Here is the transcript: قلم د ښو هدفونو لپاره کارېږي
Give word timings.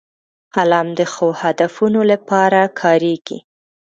قلم 0.55 0.87
د 0.99 1.01
ښو 1.13 1.27
هدفونو 1.41 2.01
لپاره 2.11 2.61
کارېږي 2.81 3.37